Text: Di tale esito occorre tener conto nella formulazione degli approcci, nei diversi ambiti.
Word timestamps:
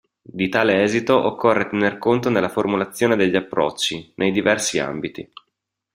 Di 0.19 0.49
tale 0.49 0.81
esito 0.81 1.15
occorre 1.23 1.67
tener 1.69 1.99
conto 1.99 2.31
nella 2.31 2.49
formulazione 2.49 3.15
degli 3.15 3.35
approcci, 3.35 4.13
nei 4.15 4.31
diversi 4.31 4.79
ambiti. 4.79 5.31